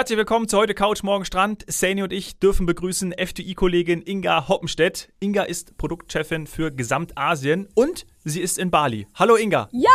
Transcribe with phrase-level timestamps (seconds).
[0.00, 1.62] Herzlich willkommen zu heute Couch Morgen Strand.
[1.68, 5.12] Sani und ich dürfen begrüßen FTI-Kollegin Inga Hoppenstedt.
[5.20, 9.08] Inga ist Produktchefin für Gesamtasien und sie ist in Bali.
[9.14, 9.68] Hallo Inga.
[9.72, 9.90] Ja,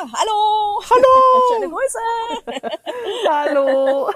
[0.00, 0.80] hallo.
[0.90, 1.12] Hallo.
[1.52, 1.98] Schöne Grüße.
[3.28, 4.10] Hallo.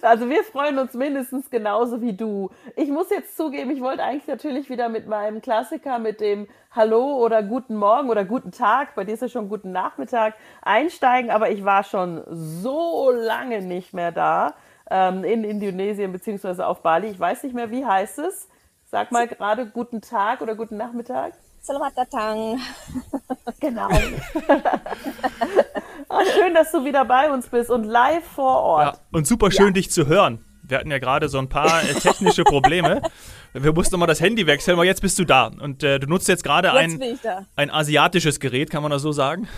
[0.00, 2.50] Also wir freuen uns mindestens genauso wie du.
[2.76, 7.16] Ich muss jetzt zugeben, ich wollte eigentlich natürlich wieder mit meinem Klassiker, mit dem Hallo
[7.16, 11.50] oder Guten Morgen oder Guten Tag, bei dir ist ja schon Guten Nachmittag, einsteigen, aber
[11.50, 14.54] ich war schon so lange nicht mehr da
[14.90, 17.08] ähm, in Indonesien beziehungsweise auf Bali.
[17.08, 18.48] Ich weiß nicht mehr, wie heißt es?
[18.86, 21.34] Sag mal gerade Guten Tag oder Guten Nachmittag.
[21.62, 22.60] Selamat datang.
[23.60, 23.88] Genau.
[26.14, 28.96] Ah, schön, dass du wieder bei uns bist und live vor Ort.
[28.96, 30.44] Ja, und super schön, dich zu hören.
[30.62, 33.00] Wir hatten ja gerade so ein paar äh, technische Probleme.
[33.54, 35.46] Wir mussten mal das Handy wechseln, aber jetzt bist du da.
[35.46, 37.02] Und äh, du nutzt jetzt gerade ein,
[37.56, 39.48] ein asiatisches Gerät, kann man das so sagen?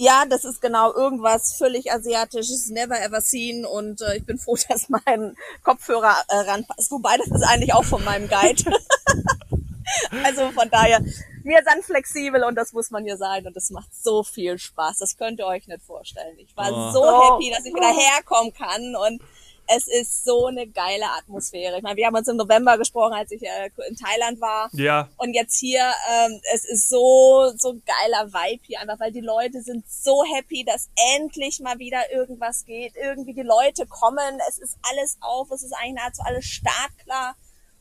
[0.00, 4.56] Ja, das ist genau irgendwas völlig asiatisches, never ever seen und äh, ich bin froh,
[4.68, 6.90] dass mein Kopfhörer äh, ranpasst.
[6.90, 8.64] Wobei, das ist eigentlich auch von meinem Guide.
[10.24, 11.00] also von daher,
[11.44, 14.98] wir sind flexibel und das muss man hier sein und das macht so viel Spaß.
[14.98, 16.36] Das könnt ihr euch nicht vorstellen.
[16.38, 16.90] Ich war Oh.
[16.92, 17.34] so Oh.
[17.36, 19.22] happy, dass ich wieder herkommen kann und
[19.70, 21.76] es ist so eine geile Atmosphäre.
[21.76, 24.70] Ich meine, wir haben uns im November gesprochen, als ich äh, in Thailand war.
[24.72, 25.10] Ja.
[25.18, 29.20] Und jetzt hier, ähm, es ist so, so ein geiler Vibe hier einfach, weil die
[29.20, 32.94] Leute sind so happy, dass endlich mal wieder irgendwas geht.
[32.96, 37.36] Irgendwie die Leute kommen, es ist alles auf, es ist eigentlich nahezu alles startklar.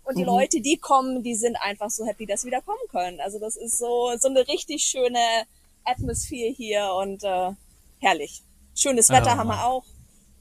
[0.07, 3.19] Und die Leute, die kommen, die sind einfach so happy, dass sie wieder kommen können.
[3.19, 5.19] Also das ist so, so eine richtig schöne
[5.83, 7.51] Atmosphäre hier und äh,
[7.99, 8.41] herrlich.
[8.75, 9.37] Schönes Wetter Ja.
[9.37, 9.83] haben wir auch.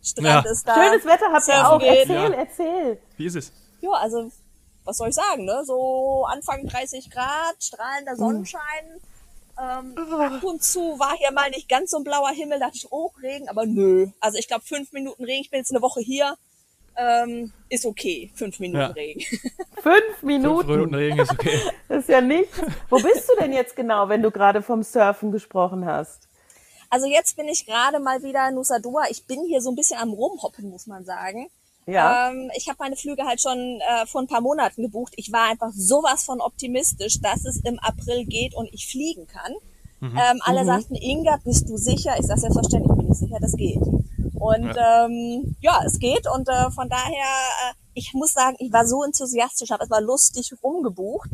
[0.03, 0.51] Strand Ja.
[0.53, 0.75] ist da.
[0.75, 1.79] Schönes Wetter habt ihr auch.
[1.81, 1.89] geht.
[2.09, 2.31] Erzähl, Ja.
[2.33, 2.99] erzähl.
[3.17, 3.53] Wie ist es?
[3.81, 4.31] Ja, also,
[4.85, 5.65] was soll ich sagen, ne?
[5.65, 9.01] So Anfang 30 Grad, strahlender Sonnenschein.
[9.59, 12.93] Ähm, ab und zu war hier mal nicht ganz so ein blauer Himmel, dachte ich,
[12.93, 14.07] oh, Regen, aber nö.
[14.21, 16.37] Also ich glaube, fünf Minuten Regen, ich bin jetzt eine Woche hier,
[16.97, 18.87] ähm, ist okay, fünf Minuten Ja.
[18.89, 19.21] Regen.
[19.83, 20.71] Fünf Fünf Minuten.
[20.71, 21.61] Minuten Regen ist okay.
[21.89, 22.61] Das ist ja nichts.
[22.89, 26.29] Wo bist du denn jetzt genau, wenn du gerade vom Surfen gesprochen hast?
[26.91, 29.05] Also jetzt bin ich gerade mal wieder in Nusa Dua.
[29.11, 31.49] Ich bin hier so ein bisschen am Rumhoppen, muss man sagen.
[31.87, 32.31] Ja.
[32.31, 35.13] Ähm, ich habe meine Flüge halt schon äh, vor ein paar Monaten gebucht.
[35.17, 39.53] Ich war einfach sowas von optimistisch, dass es im April geht und ich fliegen kann.
[40.03, 42.15] Ähm, alle sagten, Inga, bist du sicher?
[42.21, 43.81] Ich sage selbstverständlich bin ich sicher, das geht.
[44.39, 47.25] Und ja, ähm, ja es geht und äh, von daher,
[47.71, 51.31] äh, ich muss sagen, ich war so enthusiastisch, habe es war lustig rumgebucht,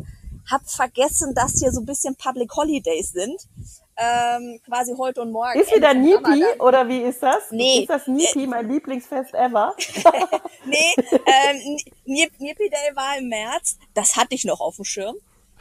[0.49, 3.35] habe vergessen, dass hier so ein bisschen Public Holidays sind,
[3.97, 5.59] ähm, quasi heute und morgen.
[5.59, 7.51] Ist wieder Nipi oder wie ist das?
[7.51, 7.81] Nee.
[7.81, 9.73] Ist das Nipi, mein Lieblingsfest ever?
[10.65, 13.77] Nee, ähm, Nip- Nippy Day war im März.
[13.93, 15.15] Das hatte ich noch auf dem Schirm.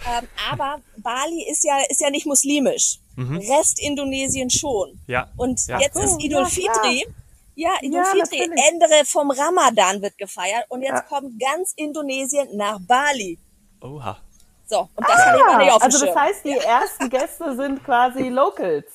[0.06, 3.00] Ähm, aber Bali ist ja, ist ja nicht muslimisch.
[3.18, 5.00] Rest Indonesien schon.
[5.08, 5.28] Ja.
[5.36, 5.80] Und Ja.
[5.80, 7.00] jetzt Oh, ist Idul ja, Fitri.
[7.00, 7.06] Ja,
[7.54, 8.50] Idul Ja, Fitri.
[8.70, 10.64] Ende vom Ramadan wird gefeiert.
[10.68, 11.00] Und jetzt Ja.
[11.02, 13.38] kommt ganz Indonesien nach Bali.
[13.80, 14.18] Oha.
[14.66, 17.84] So, und das hatte ich noch nicht auf also das heißt, die ersten Gäste sind
[17.84, 18.86] quasi Locals.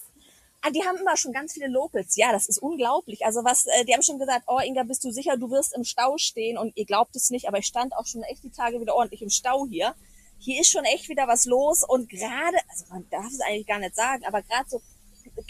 [0.62, 2.16] Ah, die haben immer schon ganz viele Locals.
[2.16, 3.23] Ja, das ist unglaublich.
[3.23, 5.84] Also was, äh, die haben schon gesagt, oh Inga, bist du sicher, du wirst im
[5.84, 6.57] Stau stehen?
[6.57, 9.22] Und ihr glaubt es nicht, aber ich stand auch schon echt die Tage wieder ordentlich
[9.22, 9.94] im Stau hier.
[10.39, 13.79] Hier ist schon echt wieder was los und gerade, also man darf es eigentlich gar
[13.79, 14.81] nicht sagen, aber gerade so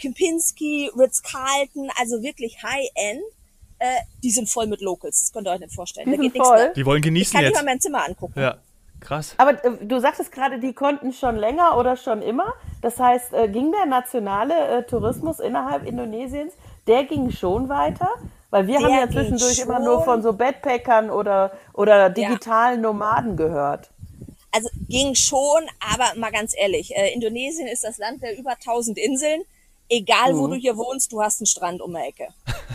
[0.00, 3.22] Kempinski, Ritz-Carlton, also wirklich High-End,
[3.78, 3.86] äh,
[4.22, 5.20] die sind voll mit Locals.
[5.20, 6.10] Das könnt ihr euch nicht vorstellen.
[6.10, 6.72] Die da sind geht voll.
[6.74, 7.64] Die wollen Ich genießen kann nicht jetzt.
[7.64, 8.38] mal mein Zimmer angucken.
[8.40, 8.58] Ja.
[9.00, 9.34] Krass.
[9.38, 12.54] Aber äh, du sagtest gerade, die konnten schon länger oder schon immer.
[12.82, 16.52] Das heißt, äh, ging der nationale äh, Tourismus innerhalb Indonesiens,
[16.88, 18.08] der ging schon weiter?
[18.50, 23.36] Weil wir Der haben ja zwischendurch immer nur von so Backpackern oder, oder digitalen Nomaden
[23.36, 23.90] gehört.
[24.50, 28.98] Also ging schon, aber mal ganz ehrlich, äh, Indonesien ist das Land der über 1000
[28.98, 29.42] Inseln.
[29.88, 30.38] Egal Mhm.
[30.38, 32.28] wo du hier wohnst, du hast einen Strand um die Ecke.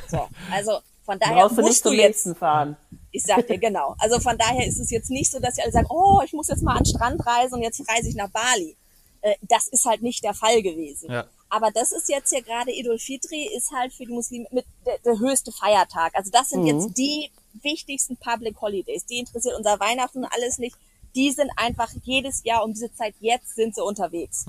[0.09, 2.77] So, also von daher du nicht musst du jetzt, fahren.
[3.11, 3.95] ich sag dir genau.
[3.99, 6.47] Also von daher ist es jetzt nicht so, dass sie alle sagen, oh, ich muss
[6.47, 8.75] jetzt mal an den Strand reisen und jetzt reise ich nach Bali.
[9.21, 11.11] Äh, das ist halt nicht der Fall gewesen.
[11.11, 11.25] Ja.
[11.49, 14.97] Aber das ist jetzt hier gerade Idul Fitri, ist halt für die Muslime mit der,
[15.05, 16.15] der höchste Feiertag.
[16.15, 17.29] Also das sind jetzt die
[17.61, 19.05] wichtigsten Public Holidays.
[19.05, 20.75] Die interessiert unser Weihnachten alles nicht.
[21.15, 24.45] Die sind einfach jedes Jahr um diese Zeit jetzt sind sie unterwegs.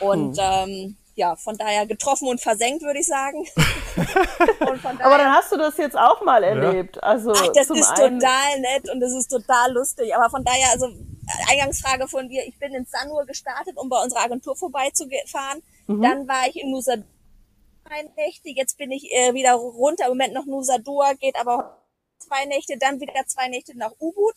[0.00, 3.38] Und ähm, ja, von daher getroffen und versenkt, würde ich sagen.
[3.96, 7.02] und von daher, Aber dann hast du das jetzt auch mal erlebt.
[7.02, 10.14] Also Ach, das zum ist einen, total nett und das ist total lustig.
[10.14, 10.88] Aber von daher, also
[11.50, 15.62] Eingangsfrage von dir, ich bin in Sanur gestartet, um bei unserer Agentur vorbeizufahren.
[15.86, 16.02] Mhm.
[16.02, 16.96] Dann war ich in Nusa
[17.86, 21.82] zwei Nächte, jetzt bin ich äh, wieder runter, im Moment noch Nusa Dua, geht aber
[22.18, 24.34] zwei Nächte, dann wieder zwei Nächte nach Ubud.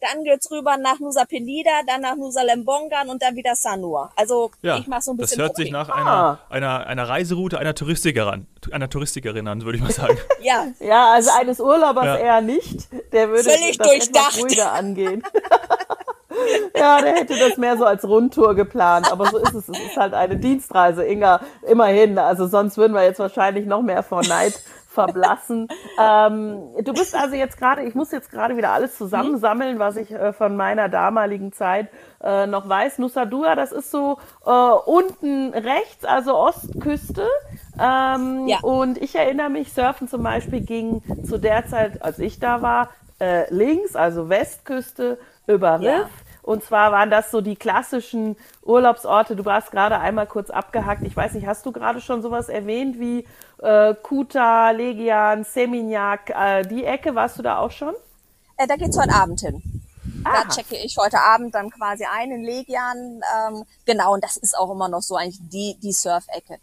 [0.00, 4.10] Dann geht's rüber nach Nusa Penida, dann nach Nusa Lembongan und dann wieder Sanur.
[4.16, 5.94] Also Ja, ich mache so ein das bisschen hört sich nach Ah.
[5.94, 10.18] einer, einer, einer Reiseroute einer Touristikerin, einer Touristikerin an, würde ich mal sagen.
[10.42, 12.16] Ja, Ja, also eines Urlaubers Ja.
[12.18, 12.88] eher nicht.
[13.12, 14.36] Der würde Völlig das durchdacht.
[14.38, 15.22] etwas ruhiger angehen.
[16.76, 19.10] ja, der hätte das mehr so als Rundtour geplant.
[19.10, 19.68] Aber so ist es.
[19.68, 21.40] Es ist halt eine Dienstreise, Inga.
[21.66, 22.18] Immerhin.
[22.18, 24.52] Also sonst würden wir jetzt wahrscheinlich noch mehr vor Neid
[24.96, 25.68] verblassen.
[25.98, 30.10] Ähm, du bist also jetzt gerade, ich muss jetzt gerade wieder alles zusammensammeln, was ich
[30.10, 31.88] äh, von meiner damaligen Zeit
[32.22, 32.98] äh, noch weiß.
[32.98, 37.26] Nusa Dua, das ist so äh, unten rechts, also Ostküste.
[37.80, 38.58] Ähm, Ja.
[38.60, 42.90] Und ich erinnere mich, Surfen zum Beispiel ging zu der Zeit, als ich da war,
[43.20, 45.86] äh, links, also Westküste über Riff.
[45.86, 46.08] Ja.
[46.46, 49.34] Und zwar waren das so die klassischen Urlaubsorte.
[49.34, 51.02] Du warst gerade einmal kurz abgehackt.
[51.02, 53.26] Ich weiß nicht, hast du gerade schon sowas erwähnt wie
[53.58, 57.16] äh, Kuta, Legian, Seminyak, äh, die Ecke?
[57.16, 57.94] Warst du da auch schon?
[58.56, 59.62] äh, da geht's heute Abend hin.
[60.24, 60.44] Aha.
[60.44, 63.20] Da checke ich heute Abend dann quasi ein in Legian.
[63.36, 66.58] Ähm, genau, und das ist auch immer noch so eigentlich die, die Surf-Ecke.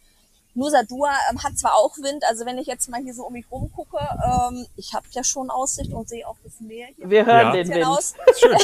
[0.55, 3.33] Nusa Dua ähm, hat zwar auch Wind, also wenn ich jetzt mal hier so um
[3.33, 7.09] mich rum gucke, ähm, ich habe ja schon Aussicht und sehe auch das Meer hier.
[7.09, 7.51] Wir hören Ja.
[7.53, 7.85] den Wind.
[7.87, 8.13] aus.
[8.39, 8.55] Schön,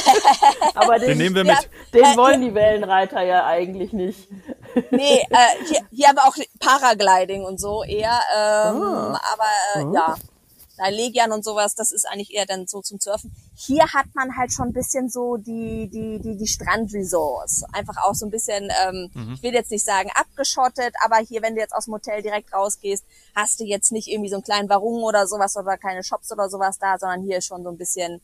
[0.74, 1.54] Aber den, den nehmen wir Ja.
[1.60, 1.70] mit.
[1.94, 4.28] den Äh, wollen die Wellenreiter ja eigentlich nicht.
[4.90, 8.20] Nee, äh, hier, hier haben wir auch Paragliding und so eher.
[8.36, 9.20] Ähm, Ah.
[9.32, 10.14] Aber äh, ja,
[10.88, 13.32] Legian und sowas, das ist eigentlich eher dann so zum Surfen.
[13.54, 17.64] Hier hat man halt schon ein bisschen so die, die, die, die Strandresorts.
[17.72, 21.54] Einfach auch so ein bisschen, ähm, ich will jetzt nicht sagen abgeschottet, aber hier, wenn
[21.54, 23.04] du jetzt aus dem Hotel direkt rausgehst,
[23.34, 26.48] hast du jetzt nicht irgendwie so einen kleinen Warung oder sowas oder keine Shops oder
[26.48, 28.20] sowas da, sondern hier ist schon so ein bisschen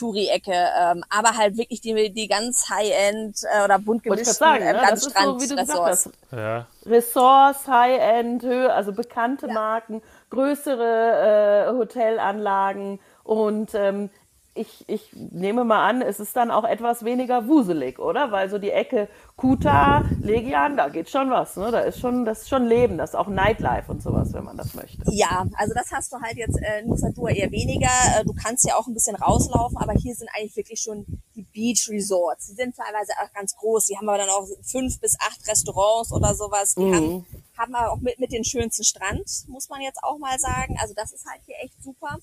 [0.00, 4.34] Touri-Ecke, ähm, aber halt wirklich die, die ganz High-End äh, oder bunt Wollte ich gemischten
[4.34, 4.72] sagen, ne?
[4.72, 6.06] ganz Das ist so, wie du gesagt Strandresorts.
[6.06, 6.32] hast.
[6.32, 6.66] Ja.
[6.86, 14.10] Ressorts, High-End, Höhe, also bekannte Marken, größere äh, Hotelanlagen und ähm,
[14.54, 18.32] ich, ich nehme mal an, es ist dann auch etwas weniger wuselig, oder?
[18.32, 21.70] Weil so die Ecke Kuta, Legian, da geht schon was, ne?
[21.70, 24.56] Da ist schon, das ist schon Leben, das ist auch Nightlife und sowas, wenn man
[24.56, 25.02] das möchte.
[25.06, 27.88] Ja, also das hast du halt jetzt äh, in Nusa Dua eher weniger.
[28.18, 31.04] Äh, Du kannst ja auch ein bisschen rauslaufen, aber hier sind eigentlich wirklich schon
[31.34, 32.48] die Beach Resorts.
[32.48, 33.86] Die sind teilweise auch ganz groß.
[33.86, 36.74] Die haben aber dann auch fünf bis acht Restaurants oder sowas.
[36.74, 37.26] Die haben,
[37.56, 40.76] haben aber auch mit, mit den schönsten Strand, muss man jetzt auch mal sagen.
[40.80, 42.18] Also das ist halt hier echt super.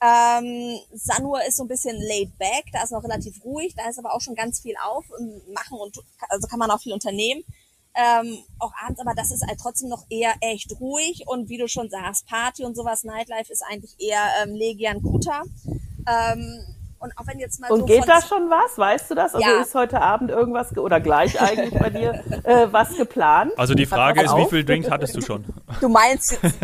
[0.00, 3.98] Ähm, Sanur ist so ein bisschen laid back, da ist noch relativ ruhig, da ist
[3.98, 5.96] aber auch schon ganz viel auf und machen und
[6.28, 7.42] also kann man auch viel unternehmen.
[7.94, 11.66] Ähm, auch abends, aber das ist halt trotzdem noch eher echt ruhig und wie du
[11.66, 15.42] schon sagst, Party und sowas, Nightlife ist eigentlich eher ähm, Legian Kuta.
[16.06, 16.60] Ähm,
[17.00, 18.76] und auch wenn jetzt mal Und so geht da schon was?
[18.76, 19.32] Weißt du das?
[19.34, 19.60] Also Ja.
[19.60, 22.12] ist heute Abend irgendwas ge- oder gleich eigentlich bei dir
[22.44, 23.52] äh, was geplant?
[23.56, 24.50] Also die Frage ist, was wie auf?
[24.50, 25.44] viel Drinks hattest du schon?
[25.80, 26.58] Du meinst jetzt,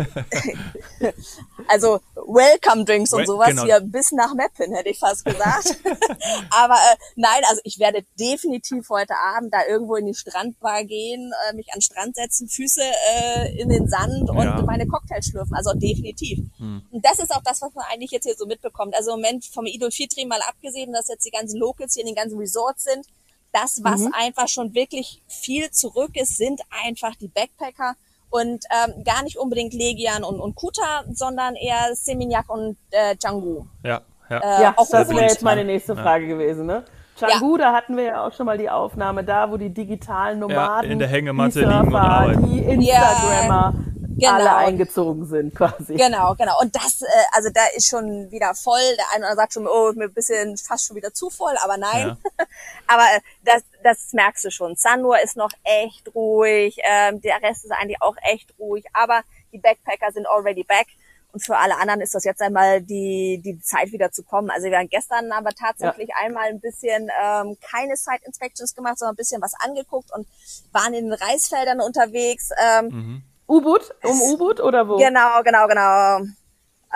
[1.67, 1.99] also
[2.35, 3.63] Welcome Drinks und sowas genau.
[3.63, 5.77] hier bis nach Meppen, hätte ich fast gesagt.
[6.49, 11.31] Aber äh, nein, also ich werde definitiv heute Abend da irgendwo in die Strandbar gehen,
[11.49, 14.61] äh, mich an den Strand setzen, Füße äh, in den Sand und Ja.
[14.63, 15.55] meine Cocktails schlürfen.
[15.55, 16.39] Also definitiv.
[16.59, 18.95] Und das ist auch das, was man eigentlich jetzt hier so mitbekommt.
[18.95, 22.07] Also im Moment vom Idol Fitri mal abgesehen, dass jetzt die ganzen Locals hier in
[22.07, 23.05] den ganzen Resorts sind,
[23.53, 27.95] das, was einfach schon wirklich viel zurück ist, sind einfach die Backpacker
[28.29, 33.65] und ähm, gar nicht unbedingt Legian und, und Kuta, sondern eher Seminyak und äh, Canggu.
[33.83, 34.37] Ja, ja.
[34.39, 36.01] Äh, Ja, auch das wäre jetzt meine nächste Ja.
[36.03, 36.83] Frage gewesen, ne?
[37.17, 40.91] Canggu, da hatten wir ja auch schon mal die Aufnahme da, wo die digitalen Nomaden,
[40.91, 42.51] in der Hängematte die liegen und Surfer, arbeiten.
[42.51, 43.73] die Instagrammer
[44.19, 44.33] genau.
[44.33, 45.95] alle eingezogen sind quasi.
[45.95, 46.59] Genau, genau.
[46.61, 48.79] Und das, äh, also da ist schon wieder voll.
[48.97, 51.55] Der eine oder andere sagt schon, oh, mir ein bisschen fast schon wieder zu voll,
[51.63, 52.17] aber nein.
[52.87, 54.75] aber äh, das, das merkst du schon.
[54.75, 59.59] Sanur ist noch echt ruhig, ähm, der Rest ist eigentlich auch echt ruhig, aber die
[59.59, 60.87] Backpacker sind already back.
[61.31, 64.49] Und für alle anderen ist das jetzt einmal die, die Zeit wieder zu kommen.
[64.49, 69.15] Also wir haben gestern aber tatsächlich einmal ein bisschen ähm, keine Site Inspections gemacht, sondern
[69.15, 70.25] ein bisschen was angeguckt und
[70.71, 72.51] waren in den Reisfeldern unterwegs.
[72.57, 73.93] Ähm, U-Boot?
[74.03, 74.97] Um U-Boot oder wo?
[74.97, 76.19] Genau, genau, genau.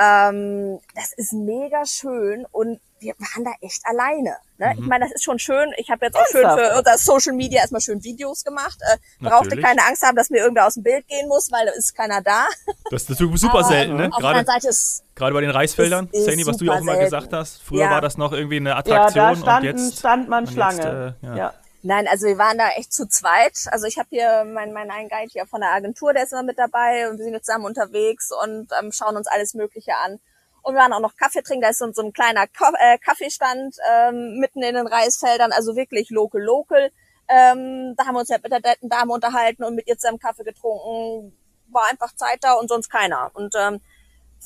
[0.01, 4.35] Ähm, das ist mega schön und wir waren da echt alleine.
[4.57, 4.73] Ne?
[4.77, 5.71] Ich meine, das ist schon schön.
[5.77, 8.77] Ich habe jetzt auch schön für unser Social Media erstmal schön Videos gemacht.
[8.81, 9.65] Äh, brauchte Natürlich.
[9.65, 12.21] keine Angst haben, dass mir irgendwer aus dem Bild gehen muss, weil da ist keiner
[12.21, 12.45] da.
[12.91, 14.05] Das, ist super selten, ne?
[14.05, 16.73] Auf der Gerade, anderen Seite ist gerade bei den Reisfeldern, ist Sandy, was du ja
[16.73, 17.37] auch immer gesagt selten.
[17.37, 17.61] hast.
[17.61, 17.91] Früher Ja.
[17.91, 21.15] war das noch irgendwie eine Ja, Attraktion da und standen, jetzt stand man und Schlange.
[21.21, 21.35] Jetzt, äh, ja.
[21.35, 21.53] ja.
[21.81, 23.67] Nein, also wir waren da echt zu zweit.
[23.71, 26.43] Also ich habe hier meinen mein einen Guide hier von der Agentur, der ist immer
[26.43, 30.19] mit dabei und wir sind jetzt zusammen unterwegs und ähm, schauen uns alles Mögliche an.
[30.61, 32.43] Und wir waren auch noch Kaffee trinken, da ist so, so ein kleiner
[32.79, 36.91] äh, Kaffeestand ähm, mitten in den Reisfeldern, also wirklich local, local.
[37.29, 40.19] Ähm, da haben wir uns ja mit der netten Dame unterhalten und mit ihr zusammen
[40.19, 41.33] Kaffee getrunken.
[41.67, 43.31] War einfach Zeit da und sonst keiner.
[43.33, 43.79] Und ähm,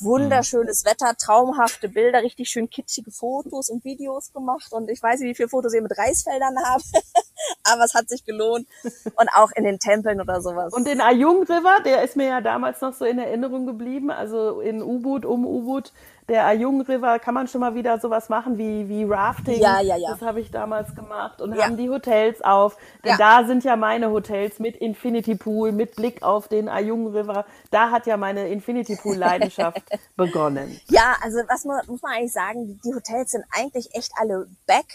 [0.00, 4.72] Wunderschönes Wetter, traumhafte Bilder, richtig schön kitschige Fotos und Videos gemacht.
[4.72, 6.84] Und ich weiß nicht, wie viele Fotos ihr mit Reisfeldern habt,
[7.64, 8.66] aber es hat sich gelohnt.
[8.82, 10.72] Und auch in den Tempeln oder sowas.
[10.72, 14.60] Und den Ayung River, der ist mir ja damals noch so in Erinnerung geblieben, also
[14.60, 15.92] in Ubud, um Ubud,
[16.28, 19.60] der Ayung River kann man schon mal wieder sowas machen wie, wie Rafting.
[19.60, 20.10] Ja, ja, ja.
[20.10, 21.64] Das habe ich damals gemacht und Ja.
[21.64, 22.76] haben die Hotels auf.
[23.04, 23.40] Denn Ja.
[23.40, 27.44] da sind ja meine Hotels mit Infinity Pool, mit Blick auf den Ayung River.
[27.70, 29.82] Da hat ja meine Infinity Pool Leidenschaft
[30.16, 30.80] begonnen.
[30.88, 34.86] Ja, also was muss, muss man eigentlich sagen, die Hotels sind eigentlich echt alle back.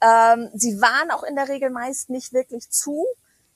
[0.00, 3.06] Ähm, sie waren auch in der Regel meist nicht wirklich zu.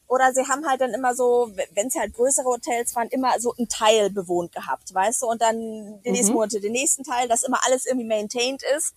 [0.08, 3.52] Oder sie haben halt dann immer so, wenn es halt größere Hotels waren, immer so
[3.58, 5.26] einen Teil bewohnt gehabt, weißt du?
[5.26, 5.58] Und dann
[6.04, 8.94] die nächsten Monate den nächsten Teil, dass immer alles irgendwie maintained ist,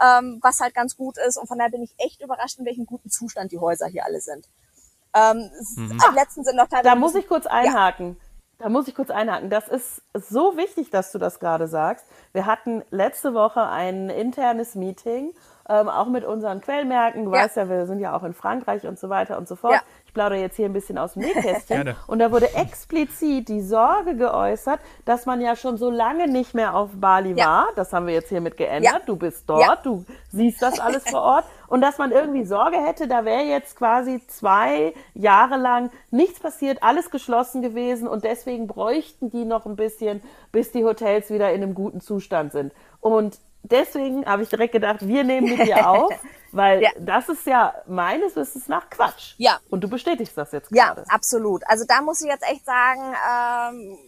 [0.00, 1.36] ähm, was halt ganz gut ist.
[1.36, 4.20] Und von daher bin ich echt überrascht, in welchem guten Zustand die Häuser hier alle
[4.20, 4.48] sind.
[5.14, 5.76] Ähm, es-
[6.06, 8.16] Am letzten sind noch teilweise Da muss ich kurz einhaken.
[8.58, 9.50] Da muss ich kurz einhaken.
[9.50, 12.06] Das ist so wichtig, dass du das gerade sagst.
[12.32, 15.34] Wir hatten letzte Woche ein internes Meeting,
[15.68, 17.24] ähm, auch mit unseren Quellmärkten.
[17.24, 17.42] Du Ja.
[17.44, 19.74] weißt ja, wir sind ja auch in Frankreich und so weiter und so fort.
[19.74, 19.80] Ja.
[20.12, 21.94] Ich plaudere jetzt hier ein bisschen aus dem Nähkästchen.
[22.06, 26.74] Und da wurde explizit die Sorge geäußert, dass man ja schon so lange nicht mehr
[26.76, 27.46] auf Bali Ja.
[27.46, 27.66] war.
[27.76, 28.92] Das haben wir jetzt hiermit geändert.
[28.92, 29.00] Ja.
[29.06, 29.76] Du bist dort, Ja.
[29.76, 31.44] du siehst das alles vor Ort.
[31.66, 36.82] Und dass man irgendwie Sorge hätte, da wäre jetzt quasi zwei Jahre lang nichts passiert,
[36.82, 41.62] alles geschlossen gewesen und deswegen bräuchten die noch ein bisschen, bis die Hotels wieder in
[41.62, 42.74] einem guten Zustand sind.
[43.00, 46.12] Und deswegen habe ich direkt gedacht, wir nehmen mit dir auf,
[46.52, 46.90] weil Ja.
[46.98, 49.34] das ist ja meines Wissens nach Quatsch.
[49.38, 49.58] Ja.
[49.70, 51.04] Und du bestätigst das jetzt Ja, gerade.
[51.08, 51.62] absolut.
[51.66, 53.98] Also da muss ich jetzt echt sagen, ähm,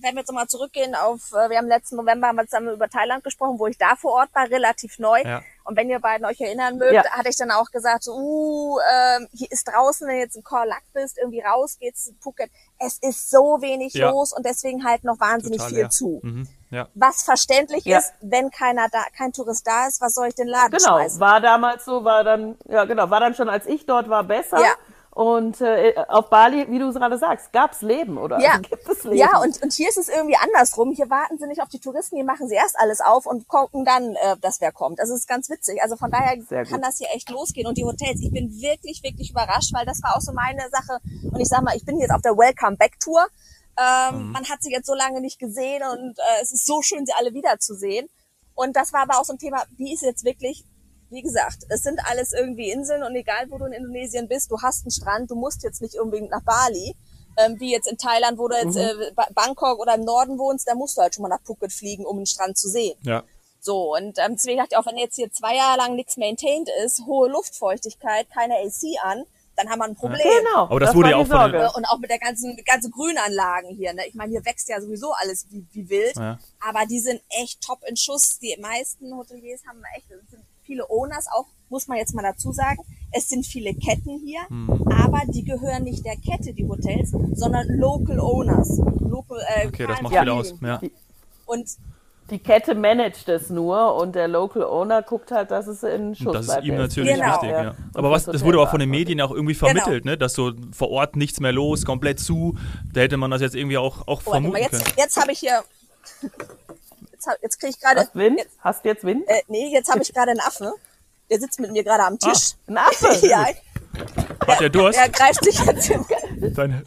[0.00, 2.88] wenn wir jetzt nochmal zurückgehen auf, äh, wir haben letzten November haben wir zusammen über
[2.88, 5.20] Thailand gesprochen, wo ich da vor Ort war, relativ neu.
[5.22, 5.42] Ja.
[5.64, 7.04] Und wenn ihr beiden euch erinnern mögt, Ja.
[7.10, 10.42] hatte ich dann auch gesagt, so, uh, ähm, hier ist draußen, wenn du jetzt in
[10.44, 12.50] Khor Lak bist, irgendwie raus geht's in Phuket.
[12.78, 14.10] Es ist so wenig Ja.
[14.10, 16.20] los und deswegen halt noch wahnsinnig Total viel zu.
[16.22, 16.48] Mhm.
[16.74, 16.88] Ja.
[16.94, 17.98] Was verständlich Ja.
[17.98, 21.20] ist, wenn keiner da, kein Tourist da ist, was soll ich den Laden Genau, schmeißen?
[21.20, 24.60] war damals so, war dann, ja genau, war dann schon, als ich dort war, besser.
[24.60, 24.72] Ja.
[25.10, 29.04] Und äh, auf Bali, wie du es gerade sagst, gab's Leben oder Ja, gibt es
[29.04, 29.16] Leben?
[29.16, 30.90] ja und, und hier ist es irgendwie andersrum.
[30.90, 33.84] Hier warten sie nicht auf die Touristen, hier machen sie erst alles auf und gucken
[33.84, 34.98] dann, äh, dass wer kommt.
[34.98, 35.80] Das ist ganz witzig.
[35.82, 37.68] Also von daher kann das hier echt losgehen.
[37.68, 40.98] Und die Hotels, ich bin wirklich, wirklich überrascht, weil das war auch so meine Sache.
[41.30, 43.24] Und ich sag mal, ich bin jetzt auf der Welcome Back Tour.
[43.76, 47.04] Ähm, Man hat sie jetzt so lange nicht gesehen und äh, es ist so schön,
[47.06, 48.08] sie alle wiederzusehen.
[48.54, 50.64] Und das war aber auch so ein Thema, wie ist jetzt wirklich,
[51.10, 54.60] wie gesagt, es sind alles irgendwie Inseln und egal wo du in Indonesien bist, du
[54.62, 56.94] hast einen Strand, du musst jetzt nicht unbedingt nach Bali.
[57.36, 60.68] Ähm, wie jetzt in Thailand, wo du jetzt äh, Ba- Bangkok oder im Norden wohnst,
[60.68, 62.96] da musst du halt schon mal nach Phuket fliegen, um den Strand zu sehen.
[63.02, 63.24] Ja.
[63.58, 66.68] So, und ähm, deswegen dachte ich auch, wenn jetzt hier zwei Jahre lang nichts maintained
[66.84, 69.24] ist, hohe Luftfeuchtigkeit, keine AC an,
[69.56, 70.20] dann haben wir ein Problem.
[70.22, 70.64] Genau.
[70.64, 71.68] Aber das wurde war ja die auch von den- Äh.
[71.76, 73.92] Und auch mit der ganzen, ganzen Grünanlagen hier.
[73.94, 74.02] Ne?
[74.08, 76.16] Ich meine, hier wächst ja sowieso alles wie, wie wild.
[76.16, 76.38] Ja.
[76.60, 78.38] Aber die sind echt top in Schuss.
[78.40, 82.52] Die meisten Hoteliers haben echt, es sind viele Owners auch, muss man jetzt mal dazu
[82.52, 82.78] sagen.
[83.12, 84.68] Es sind viele Ketten hier, Hm.
[84.90, 88.78] aber die gehören nicht der Kette, die Hotels, sondern Local Owners.
[88.98, 90.54] Local, äh, Okay, das macht viel aus.
[90.62, 90.80] Ja.
[91.46, 91.68] Und
[92.30, 96.26] Die Kette managt es nur und der Local Owner guckt halt, dass es in Schuss
[96.28, 96.66] Und das ist bleibt.
[96.66, 97.32] ihm natürlich Genau.
[97.34, 97.70] wichtig, ja.
[97.70, 98.88] Und Aber was, das wurde auch von den.
[98.88, 99.66] Medien auch irgendwie Genau.
[99.66, 100.16] vermittelt, ne?
[100.16, 102.56] dass so vor Ort nichts mehr los, komplett zu.
[102.94, 104.96] Da hätte man das jetzt irgendwie auch, auch oh, warte mal, vermuten jetzt, können.
[104.96, 105.62] jetzt habe ich hier,
[107.12, 108.38] jetzt, jetzt kriege ich gerade, Hast Wind?
[108.38, 109.24] jetzt, Hast du jetzt Wind?
[109.28, 110.72] äh, nee, jetzt habe ich gerade einen Affe.
[111.30, 112.52] Der sitzt mit mir gerade am Tisch.
[112.66, 113.26] Ein Affe?
[113.26, 113.46] ja,
[114.46, 114.98] Hat der Durst?
[114.98, 116.04] er greift sich jetzt in,
[116.54, 116.84] Dein,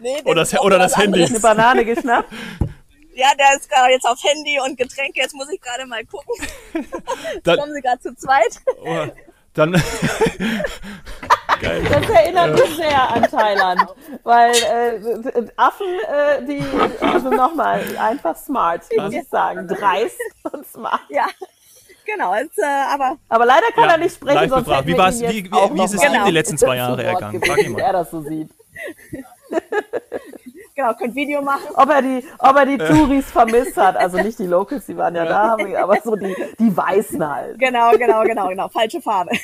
[0.00, 1.24] nee, der oder das, oder das Handy.
[1.24, 2.32] Eine Banane geschnappt?
[3.18, 5.20] Ja, der ist gerade jetzt auf Handy und Getränke.
[5.20, 6.34] Jetzt muss ich gerade mal gucken.
[7.42, 8.60] Dann, Kommen sie gerade zu zweit?
[8.84, 9.06] oh,
[9.54, 9.72] dann
[11.60, 11.82] Geil.
[11.90, 13.80] Das erinnert mich sehr an Thailand,
[14.22, 16.64] weil äh, Affen, äh, die,
[17.04, 20.20] also nochmal, einfach smart, muss ich sagen, dreist
[20.52, 21.00] und smart.
[21.08, 21.26] Ja,
[22.06, 22.36] genau.
[22.36, 25.20] Jetzt, äh, aber Aber leider kann Ja, er nicht sprechen, sonst hätten Wie wir war's-
[25.20, 27.42] ihn wie- wie- wie ist es noch ihm die letzten zwei Jahre ergangen?
[27.42, 27.78] Frag ihn mal.
[27.78, 28.50] wie er das so sieht.
[30.78, 31.74] genau, könnt Video machen.
[31.74, 35.14] Ob er die, ob er die Touris vermisst hat, also nicht die Locals, die waren
[35.14, 37.58] ja da, aber so die, die Weißen halt.
[37.58, 38.68] Genau, genau, genau, genau.
[38.68, 39.32] Falsche Farbe.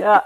[0.00, 0.22] Ja,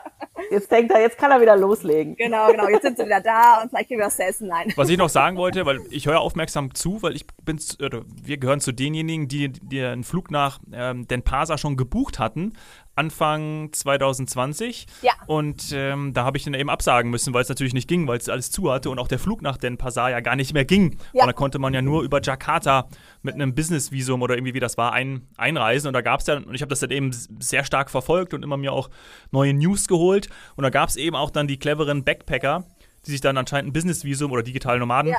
[0.50, 2.14] jetzt denkt er, jetzt kann er wieder loslegen.
[2.16, 2.68] genau, genau.
[2.68, 4.48] Jetzt sind sie wieder da und vielleicht kriegen wir was zu essen.
[4.48, 4.70] Nein.
[4.76, 8.60] Was ich noch sagen wollte, weil ich höre aufmerksam zu, weil ich bin, wir gehören
[8.60, 12.52] zu denjenigen, die, die einen Flug nach ähm, Den Pasa schon gebucht hatten,
[12.94, 14.86] Anfang 2020.
[15.00, 15.12] Ja.
[15.26, 18.18] Und ähm, da habe ich dann eben absagen müssen, weil es natürlich nicht ging, weil
[18.18, 20.64] es alles zu hatte und auch der Flug nach Den Pasa ja gar nicht mehr
[20.64, 20.98] ging.
[21.12, 21.22] Ja.
[21.22, 22.88] Und da konnte man ja nur über Jakarta
[23.22, 25.88] mit einem Business-Visum oder irgendwie wie das war, ein, einreisen.
[25.88, 28.42] Und da gab es dann, und ich habe das dann eben sehr stark verfolgt und
[28.42, 28.90] immer mir auch
[29.30, 30.28] neue News geholt.
[30.56, 32.64] Und da gab es eben auch dann die cleveren Backpacker,
[33.06, 35.18] die sich dann anscheinend ein Business-Visum oder digitale Nomaden Ja.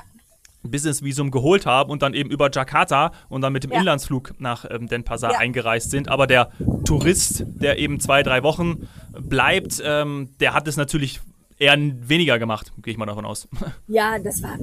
[0.64, 3.80] Business-Visum geholt haben und dann eben über Jakarta und dann mit dem Ja.
[3.80, 5.38] Inlandsflug nach ähm, Denpasar Ja.
[5.40, 6.08] eingereist sind.
[6.10, 6.50] Aber der
[6.86, 8.88] Tourist, der eben zwei, drei Wochen
[9.20, 11.22] bleibt, ähm, der hat es natürlich
[11.60, 13.48] eher weniger gemacht, gehe ich mal davon aus.
[13.88, 14.58] Ja, das war.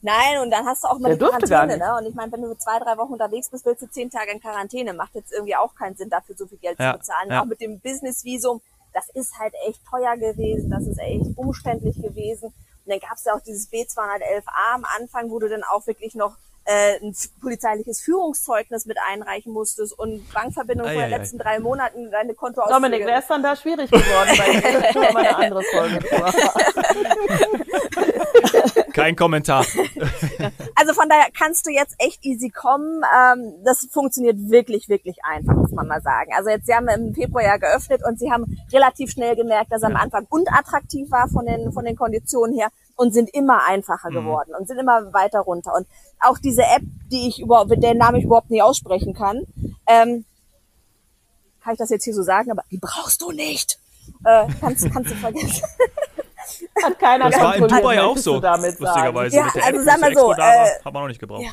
[0.00, 1.96] Nein, und dann hast du auch mal Der die Quarantäne, ne?
[1.98, 4.40] Und ich meine, wenn du zwei, drei Wochen unterwegs bist, willst du zehn Tage in
[4.40, 4.92] Quarantäne.
[4.94, 7.30] Macht jetzt irgendwie auch keinen Sinn, dafür so viel Geld Ja, zu bezahlen.
[7.30, 7.42] ja.
[7.42, 8.60] Auch mit dem Business-Visum,
[8.94, 12.52] das ist halt echt teuer gewesen, das ist echt umständlich gewesen.
[12.88, 16.36] Und dann gab's ja auch dieses B211a am Anfang, wo du dann auch wirklich noch
[16.64, 22.32] äh, ein polizeiliches Führungszeugnis mit einreichen musstest und Bankverbindung von den letzten drei Monaten, deine
[22.32, 22.80] Kontoauszüge.
[22.80, 24.30] Dominik, wer ist dann da schwierig geworden?
[24.38, 25.98] Weil das ist mal eine andere Folge.
[28.92, 29.64] Kein Kommentar.
[30.74, 33.02] Also von daher kannst du jetzt echt easy kommen.
[33.02, 36.30] Ähm, das funktioniert wirklich, wirklich einfach, muss man mal sagen.
[36.36, 39.82] Also jetzt, sie haben im Februar ja geöffnet und sie haben relativ schnell gemerkt, dass
[39.82, 44.10] er am Anfang unattraktiv war von den, von den Konditionen her und sind immer einfacher
[44.10, 45.74] geworden und sind immer weiter runter.
[45.74, 45.88] Und
[46.20, 49.46] auch diese App, die ich überhaupt, mit deren Namen ich überhaupt nicht aussprechen kann,
[49.88, 50.24] ähm,
[51.62, 53.78] kann ich das jetzt hier so sagen, aber die brauchst du nicht.
[54.24, 55.64] Äh, kannst, kannst du vergessen.
[56.82, 58.84] Hat keiner Das war in Dubai auch so, damit sagen.
[58.84, 59.36] lustigerweise.
[59.36, 61.20] Ja, Mit der also App, sag bis mal der so, äh, haben wir noch nicht
[61.20, 61.42] gebraucht.
[61.42, 61.50] ja.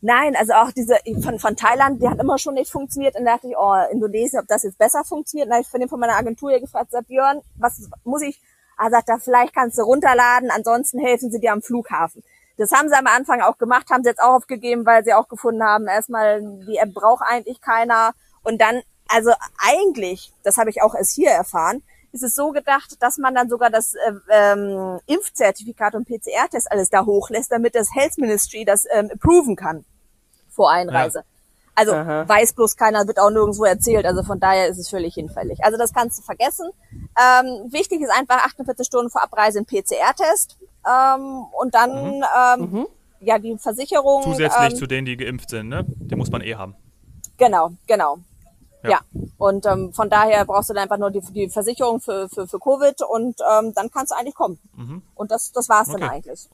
[0.00, 3.16] Nein, also auch diese von, von Thailand, die hat immer schon nicht funktioniert.
[3.16, 5.46] Und da dachte ich, oh, Indonesien, ob das jetzt besser funktioniert.
[5.46, 8.22] Und da habe ich von dem von meiner Agentur hier gefragt, sagt Björn, was muss
[8.22, 8.40] ich?
[8.78, 12.22] Er sagt, da vielleicht kannst du runterladen, ansonsten helfen sie dir am Flughafen.
[12.58, 15.28] Das haben sie am Anfang auch gemacht, haben sie jetzt auch aufgegeben, weil sie auch
[15.28, 18.12] gefunden haben, erstmal, die App braucht eigentlich keiner.
[18.44, 21.82] Und dann, also eigentlich, das habe ich auch erst hier erfahren,
[22.18, 26.90] ist es so gedacht, dass man dann sogar das äh, ähm, Impfzertifikat und PCR-Test alles
[26.90, 29.84] da hochlässt, damit das Health Ministry das ähm, approven kann
[30.50, 31.24] vor Einreise.
[31.76, 32.28] Also Aha.
[32.28, 34.04] weiß bloß keiner, wird auch nirgendwo erzählt.
[34.04, 35.62] Also von daher ist es völlig hinfällig.
[35.62, 36.68] Also das kannst du vergessen.
[36.92, 42.24] Ähm, wichtig ist einfach 48 Stunden vor Abreise ein PCR-Test ähm, und dann
[42.60, 42.86] ähm,
[43.20, 44.24] ja die Versicherung.
[44.24, 45.84] Zusätzlich ähm, zu denen, die geimpft sind, ne?
[45.86, 46.74] Den muss man eh haben.
[47.36, 48.18] Genau, genau.
[48.82, 48.90] Ja.
[48.90, 49.00] Ja.
[49.38, 52.58] Und ähm, von daher brauchst du dann einfach nur die, die Versicherung für, für, für
[52.60, 54.58] Covid und ähm, dann kannst du eigentlich kommen.
[55.14, 56.06] Und das, das war's dann Mhm.
[56.06, 56.14] Okay.
[56.16, 56.48] eigentlich.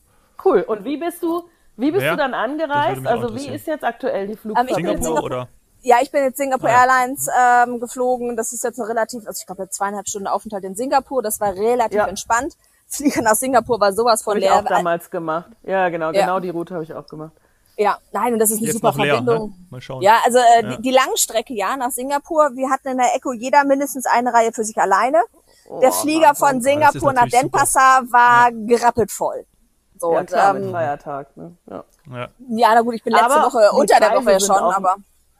[0.45, 0.63] Cool.
[0.63, 1.45] Und wie bist du,
[1.77, 3.07] wie bist Ja, du dann angereist?
[3.07, 4.77] Also wie ist jetzt aktuell die Ähm, Flugverbindung?
[4.85, 5.49] Singapur Singapur- oder?
[5.83, 6.97] Ja, ich bin jetzt Singapore Ah, ja.
[7.03, 8.37] Airlines ähm, geflogen.
[8.37, 11.23] Das ist jetzt eine relativ, also ich glaube jetzt zweieinhalb Stunden Aufenthalt in Singapur.
[11.23, 12.07] Das war relativ Ja.
[12.07, 12.55] entspannt.
[12.87, 14.59] Flieger nach Singapur war sowas von Habe ich leer.
[14.61, 15.51] auch damals gemacht.
[15.63, 16.21] Ja, genau, Ja.
[16.23, 17.33] genau die Route habe ich auch gemacht.
[17.77, 19.49] Ja, nein, und das ist eine Jetzt super noch leer, Verbindung.
[19.51, 19.55] ne?
[19.71, 20.03] Mal schauen.
[20.03, 20.77] Ja, also äh, Ja.
[20.77, 22.51] Die, die Langstrecke, ja, nach Singapur.
[22.55, 25.23] Wir hatten in der Echo jeder mindestens eine Reihe für sich alleine.
[25.83, 27.41] der Flieger von Singapur nach super.
[27.41, 29.45] Denpasar war gerappelt voll.
[29.99, 31.37] So, Ja, und, klar, mit ähm, Feiertag.
[31.37, 31.57] Ne?
[31.71, 31.85] Ja.
[32.13, 32.29] Ja.
[32.51, 34.75] ja, na gut, ich bin letzte Aber Woche unter der Preise Woche sind schon, auch-
[34.77, 34.97] aber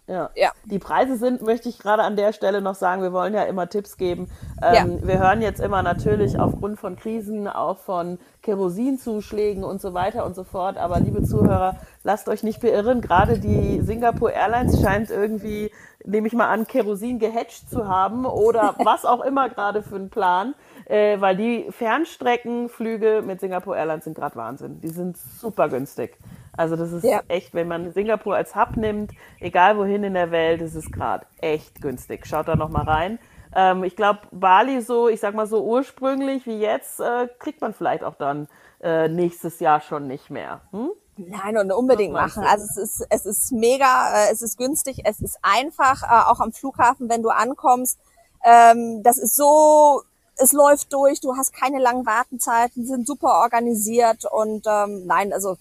[0.07, 0.31] Ja.
[0.35, 0.53] Ja.
[0.65, 3.69] Die Preise sind, möchte ich gerade an der Stelle noch sagen, wir wollen ja immer
[3.69, 4.29] Tipps geben.
[4.63, 10.27] Ähm, Wir hören jetzt immer natürlich aufgrund von Krisen auch von Kerosinzuschlägen und so weiter
[10.27, 10.77] und so fort.
[10.77, 13.01] Aber liebe Zuhörer, lasst euch nicht beirren.
[13.01, 15.71] Gerade die Singapore Airlines scheint irgendwie,
[16.05, 20.11] nehme ich mal an, Kerosin gehatcht zu haben oder was auch immer gerade für einen
[20.11, 20.55] Plan.
[20.85, 24.83] Äh, weil die Fernstreckenflüge mit Singapore Airlines sind gerade Wahnsinn.
[24.83, 26.19] Die sind super günstig.
[26.57, 27.23] Also das ist Ja.
[27.29, 31.27] echt, wenn man Singapur als Hub nimmt, egal wohin in der Welt, ist es gerade
[31.41, 32.27] echt günstig.
[32.27, 33.19] Schaut da noch mal rein.
[33.55, 37.73] Ähm, ich glaube, Bali so, ich sag mal so ursprünglich wie jetzt, äh, kriegt man
[37.73, 38.49] vielleicht auch dann
[38.83, 40.63] äh, nächstes Jahr schon nicht mehr.
[40.73, 40.91] Hm?
[41.17, 42.43] Nein, und unbedingt machen.
[42.43, 46.41] Also es ist, es ist mega, äh, es ist günstig, es ist einfach, äh, auch
[46.41, 47.99] am Flughafen, wenn du ankommst.
[48.45, 50.03] Ähm, das ist so,
[50.37, 55.57] es läuft durch, du hast keine langen Wartenzeiten, sind super organisiert und ähm, nein, also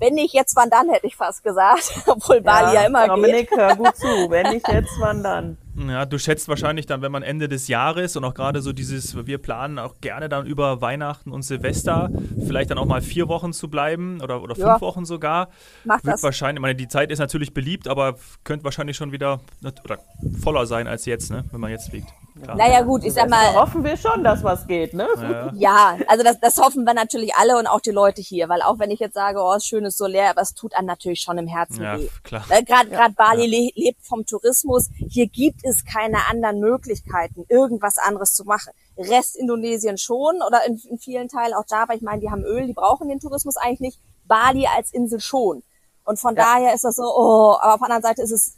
[0.00, 1.92] wenn nicht jetzt, wann dann, hätte ich fast gesagt.
[2.06, 3.10] Obwohl Bali ja immer geht.
[3.10, 4.06] Dominik, hör gut zu.
[4.06, 5.56] Wenn nicht jetzt, wann dann?
[5.88, 9.14] Ja, du schätzt wahrscheinlich dann, wenn man Ende des Jahres und auch gerade so dieses,
[9.26, 12.10] wir planen auch gerne dann über Weihnachten und Silvester,
[12.46, 14.80] vielleicht dann auch mal vier Wochen zu bleiben oder, oder fünf Ja.
[14.80, 15.50] Wochen sogar.
[15.84, 16.22] Mach Wird das.
[16.24, 19.38] wahrscheinlich, ich meine, die Zeit ist natürlich beliebt, aber könnte wahrscheinlich schon wieder
[19.84, 19.98] oder
[20.42, 22.08] voller sein als jetzt, ne, wenn man jetzt fliegt.
[22.42, 22.56] Klar.
[22.56, 25.08] Naja gut, ich sag mal, hoffen wir schon, dass was geht, ne?
[25.16, 25.50] Ja.
[25.54, 28.78] Ja, also das, das hoffen wir natürlich alle und auch die Leute hier, weil auch
[28.78, 31.36] wenn ich jetzt sage, oh, ist schönes so leer, aber es tut einem natürlich schon
[31.38, 32.08] im Herzen Ja, weh.
[32.22, 32.44] klar.
[32.48, 34.88] Weil Gerade grad Bali le lebt vom Tourismus.
[35.10, 38.72] Hier gibt es keine anderen Möglichkeiten, irgendwas anderes zu machen.
[38.96, 41.94] Rest Indonesien schon oder in, in vielen Teilen auch Java.
[41.94, 44.00] Ich meine, die haben Öl, die brauchen den Tourismus eigentlich nicht.
[44.24, 45.62] Bali als Insel schon.
[46.04, 46.44] Und von Ja.
[46.44, 48.54] daher ist das so, oh, aber auf der anderen Seite ist es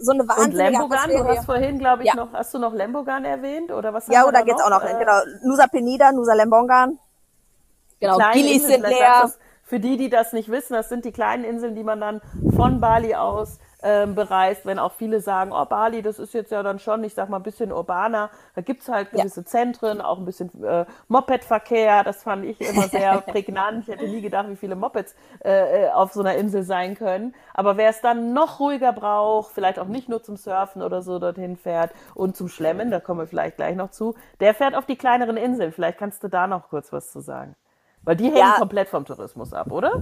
[0.00, 1.38] so eine Und wahnsinnige Lembogan, du Atmosphäre.
[1.38, 2.14] hast vorhin, glaube ich, Ja.
[2.16, 3.70] noch, hast du noch Lembogan erwähnt?
[3.72, 6.98] Oder was Ja, oder geht's auch noch, Äh, genau, Nusa Penida, Nusa Lembongan.
[8.00, 9.26] Genau, Gilis sind leer.
[9.26, 9.32] du
[9.66, 12.20] Für die, die das nicht wissen, das sind die kleinen Inseln, die man dann
[12.54, 16.62] von Bali aus ähm, bereist, wenn auch viele sagen, oh, Bali, das ist jetzt ja
[16.62, 18.30] dann schon, ich sag mal, ein bisschen urbaner.
[18.54, 19.46] Da gibt's halt gewisse ja.
[19.46, 22.02] Zentren, auch ein bisschen äh, Mopedverkehr.
[22.02, 23.82] Das fand ich immer sehr prägnant.
[23.82, 27.34] Ich hätte nie gedacht, wie viele Mopeds äh, äh, auf so einer Insel sein können.
[27.52, 31.18] Aber wer es dann noch ruhiger braucht, vielleicht auch nicht nur zum Surfen oder so
[31.18, 34.86] dorthin fährt und zum Schlemmen, da kommen wir vielleicht gleich noch zu, der fährt auf
[34.86, 35.72] die kleineren Inseln.
[35.72, 37.54] Vielleicht kannst du da noch kurz was zu sagen.
[38.02, 38.56] Weil die hängen ja.
[38.58, 40.00] komplett vom Tourismus ab, oder?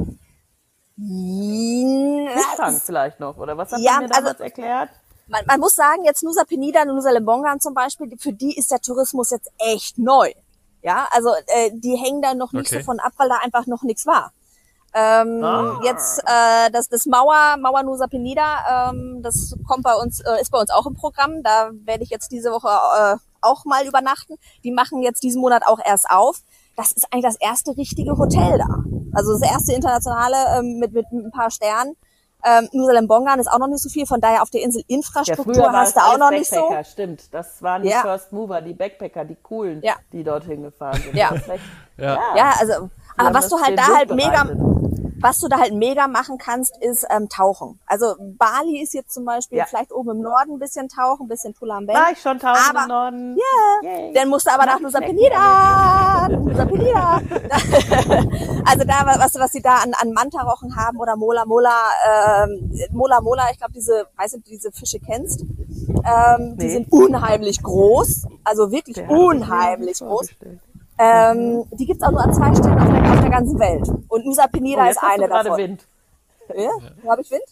[0.97, 4.91] Fischfang vielleicht noch, oder was hat ja, mir damals also, erklärt?
[5.29, 8.71] Man, man, muss sagen, jetzt Nusa Penida und Nusa Lembongan zum Beispiel, für die ist
[8.71, 10.33] der Tourismus jetzt echt neu.
[10.83, 12.81] Ja, also äh, die hängen da noch nicht okay.
[12.81, 14.33] so von ab, weil da einfach noch nichts war.
[14.95, 15.81] Ähm, ah.
[15.83, 20.51] Jetzt äh, das, das Mauer, Mauer Nusa Penida, ähm, das kommt bei uns, äh, ist
[20.51, 21.43] bei uns auch im Programm.
[21.43, 24.37] Da werde ich jetzt diese Woche äh, auch mal übernachten.
[24.65, 26.43] Die machen jetzt diesen Monat auch erst auf
[26.77, 28.85] das ist eigentlich das erste richtige Hotel da.
[29.15, 31.97] Also das erste internationale ähm, mit, mit, mit ein paar Sternen.
[32.45, 35.55] Ähm, Jerusalem Bongan ist auch noch nicht so viel, von daher auf der Insel Infrastruktur
[35.55, 36.71] ja, hast du auch noch nicht so.
[36.83, 38.01] Stimmt, das waren die ja.
[38.01, 39.95] First Mover, die Backpacker, die coolen, ja.
[40.13, 41.15] die dorthin gefahren sind.
[41.15, 41.33] Ja,
[41.99, 42.19] ja.
[42.37, 42.55] ja.
[42.59, 44.45] also, aber was du halt da halt mega,
[45.23, 47.79] was du da halt mega machen kannst, ist ähm, tauchen.
[47.87, 49.67] Also Bali ist jetzt zum Beispiel ja.
[49.67, 51.95] vielleicht oben im Norden ein bisschen tauchen, ein bisschen Tulamben.
[51.95, 53.37] War ich schon tauchen aber, im Norden.
[53.37, 53.99] Yeah.
[53.99, 54.13] Yay.
[54.15, 56.29] Dann musst du aber nach Nusa Penida.
[56.29, 57.21] Nusa Penida.
[58.65, 61.71] also da, was, was sie da an, an Mantarochen haben oder Mola Mola,
[62.45, 65.43] ähm, Mola Mola, ich glaube diese, weiß nicht, diese Fische kennst.
[65.43, 66.65] Ähm, nee.
[66.65, 70.31] Die sind unheimlich groß, also wirklich Der unheimlich groß.
[71.03, 73.89] Ähm, die gibt's auch nur an zwei Stellen auf der, auf der ganzen Welt.
[74.09, 75.57] Und Nusa Penida oh, ist eine davon.
[75.57, 75.87] Wind.
[76.55, 76.63] Ja?
[76.63, 77.11] ja.
[77.11, 77.43] Habe ich Wind?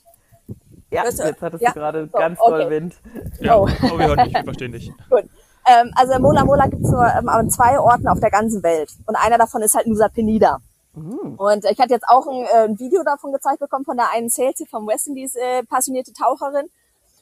[0.91, 1.71] Ja, jetzt hattest ja.
[1.71, 2.51] du gerade so, ganz okay.
[2.51, 2.95] doll Wind.
[3.41, 3.63] Ja, oh.
[3.63, 4.93] oh, wir hören dich, wir verstehen dich.
[5.11, 5.25] Gut.
[5.67, 8.91] Ähm, also Mola Mola gibt's nur ähm, an zwei Orten auf der ganzen Welt.
[9.07, 10.59] Und einer davon ist halt Nusa Penida.
[10.95, 11.35] Mhm.
[11.37, 14.29] Und ich hatte jetzt auch ein, äh, ein, Video davon gezeigt bekommen von der einen
[14.29, 16.67] Sales vom Weston, die ist äh, passionierte Taucherin.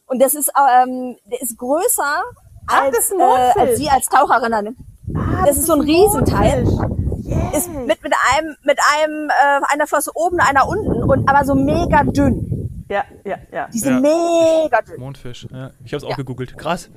[0.06, 2.22] Und das ist, ähm, der ist größer
[2.66, 4.76] ah, als, äh, als sie als Taucherin.
[5.14, 6.64] Ah, das, ist so ein Riesenteil.
[7.24, 7.50] Yeah.
[7.56, 11.54] Ist mit, mit einem, mit einem, äh, einer Flosse oben, einer unten und aber so
[11.54, 12.86] mega dünn.
[12.88, 13.68] Ja, ja, ja.
[13.72, 14.62] Die sind ja.
[14.62, 15.00] mega dünn.
[15.00, 15.70] Mondfisch, ja.
[15.84, 16.16] Ich habe es auch ja.
[16.16, 16.56] gegoogelt.
[16.56, 16.90] Krass.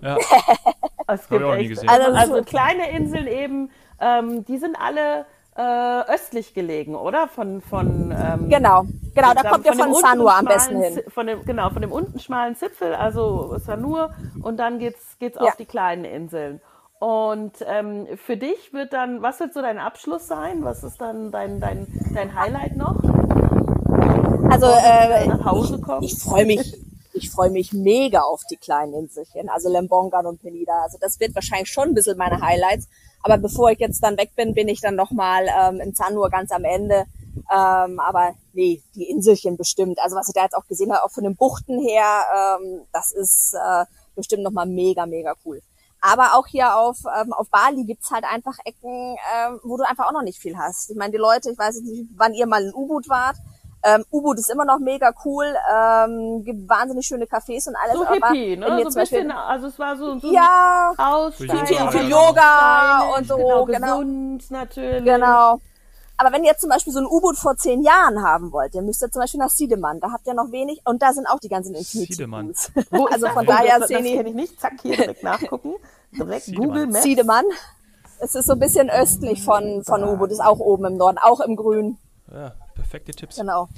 [0.00, 0.16] Ja.
[1.06, 1.88] es gibt auch nie gesehen.
[1.88, 7.28] Also, also kleine Inseln eben, ähm, die sind alle äh, östlich gelegen, oder?
[7.28, 8.84] Von, von ähm, genau,
[9.14, 11.00] genau, da kommt ja von, von Sanur am besten hin.
[11.08, 15.48] Von dem, genau, von dem unten schmalen Zipfel, also Sanur, und dann geht's, geht's ja.
[15.48, 16.60] auf die kleinen Inseln.
[17.00, 20.62] Und ähm, für dich wird dann, was wird so dein Abschluss sein?
[20.64, 23.02] Was ist dann dein, dein, dein Highlight noch?
[24.50, 26.76] Also äh, ich, ich freue mich,
[27.14, 30.82] ich freue mich mega auf die kleinen Inselchen, also Lembongan und Penida.
[30.82, 32.86] Also das wird wahrscheinlich schon ein bisschen meine Highlights.
[33.22, 36.52] Aber bevor ich jetzt dann weg bin, bin ich dann nochmal ähm, in Zanur ganz
[36.52, 37.06] am Ende.
[37.50, 39.98] Ähm, aber nee, die Inselchen bestimmt.
[40.02, 43.12] Also was ich da jetzt auch gesehen habe, auch von den Buchten her, ähm, das
[43.12, 45.62] ist äh, bestimmt nochmal mega, mega cool.
[46.00, 50.06] Aber auch hier auf, ähm, auf Bali gibt's halt einfach Ecken, ähm, wo du einfach
[50.06, 50.90] auch noch nicht viel hast.
[50.90, 53.36] Ich meine, die Leute, ich weiß nicht, wann ihr mal in U-Boot wart.
[53.82, 57.96] Ähm, U-Boot ist immer noch mega cool, ähm, gibt wahnsinnig schöne Cafés und alles.
[57.96, 58.66] So hippie, ne?
[58.66, 61.66] So ein bisschen, also es war so, so ja, ein Aussteigen.
[61.66, 63.64] Für, für Yoga und so, genau.
[63.64, 63.98] genau.
[63.98, 65.04] Gesund natürlich.
[65.04, 65.60] Genau.
[66.20, 68.84] Aber wenn ihr jetzt zum Beispiel so ein U-Boot vor zehn Jahren haben wollt, dann
[68.84, 70.00] müsst ihr zum Beispiel nach Siedemann.
[70.00, 72.52] Da habt ihr noch wenig und da sind auch die ganzen Infinity Siedemann.
[72.90, 74.60] Wo also von daher das, das kenne ich nicht.
[74.60, 75.76] Zack, hier direkt nachgucken.
[76.12, 76.68] Direkt Siedemann.
[76.68, 77.02] Google Maps.
[77.04, 77.44] Siedemann.
[78.18, 81.40] Es ist so ein bisschen östlich von, von U-Boot, ist auch oben im Norden, auch
[81.40, 81.96] im Grün.
[82.30, 83.36] Ja, perfekte Tipps.
[83.36, 83.68] Genau.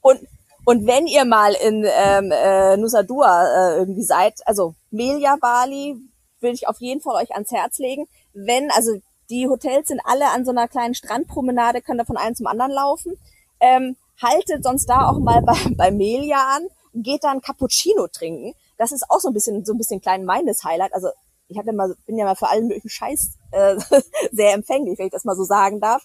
[0.00, 0.18] Und,
[0.64, 5.94] und wenn ihr mal in ähm, äh, Nusa Dua äh, irgendwie seid, also Melia Bali,
[6.40, 8.08] will ich auf jeden Fall euch ans Herz legen.
[8.34, 8.90] Wenn, also
[9.30, 12.72] die Hotels sind alle an so einer kleinen Strandpromenade, können da von einem zum anderen
[12.72, 13.18] laufen.
[13.60, 18.54] Ähm, haltet sonst da auch mal bei, bei Melia an, geht da ein Cappuccino trinken.
[18.78, 20.94] Das ist auch so ein bisschen, so ein bisschen klein meines Highlight.
[20.94, 21.08] Also
[21.48, 23.76] ich hatte mal, bin ja mal für allen möglichen Scheiß äh,
[24.32, 26.04] sehr empfänglich, wenn ich das mal so sagen darf.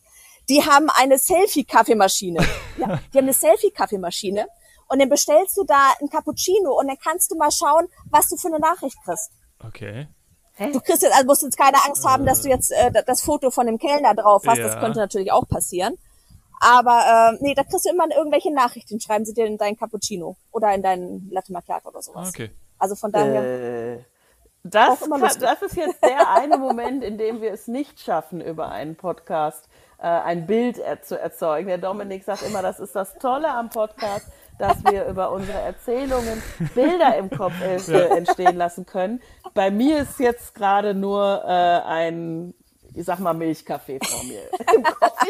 [0.50, 2.40] Die haben eine Selfie-Kaffeemaschine.
[2.78, 4.48] ja, die haben eine Selfie-Kaffeemaschine.
[4.88, 8.36] Und dann bestellst du da ein Cappuccino und dann kannst du mal schauen, was du
[8.36, 9.32] für eine Nachricht kriegst.
[9.64, 10.08] Okay.
[10.71, 13.50] Du kriegst jetzt, also musst jetzt keine Angst haben, dass du jetzt äh, das Foto
[13.52, 14.58] von dem Kellner drauf hast.
[14.58, 14.67] Ja.
[14.67, 15.97] Das könnte natürlich auch passieren.
[16.60, 20.38] Aber äh, nee, da kriegst du immer irgendwelche Nachrichten, schreiben sie dir in dein Cappuccino
[20.52, 22.30] oder in deinen Latte Macchiato oder sowas.
[22.30, 22.52] Okay.
[22.78, 23.95] Also von daher.
[23.95, 24.04] Äh,
[24.63, 28.69] das, kann, das ist jetzt der eine Moment, in dem wir es nicht schaffen, über
[28.69, 31.67] einen Podcast äh, ein Bild er zu erzeugen.
[31.67, 34.28] Der Dominik sagt immer, das ist das Tolle am Podcast
[34.62, 36.41] dass wir über unsere Erzählungen
[36.76, 39.21] Bilder im Kopf äh, entstehen lassen können.
[39.54, 42.54] Bei mir ist jetzt gerade nur äh, ein
[42.93, 44.41] ich sag mal, Milchkaffee vor mir.